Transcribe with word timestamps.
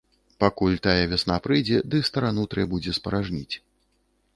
Пакуль 0.43 0.79
тая 0.87 1.03
вясна 1.11 1.37
прыйдзе 1.49 1.77
ды 1.95 2.03
старану 2.11 2.49
трэ 2.55 2.67
будзе 2.73 2.91
спаражніць. 3.01 3.55